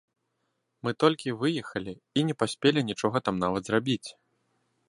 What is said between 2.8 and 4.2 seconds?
нічога там нават зрабіць.